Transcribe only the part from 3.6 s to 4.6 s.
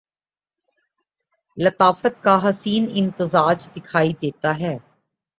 دکھائی دیتا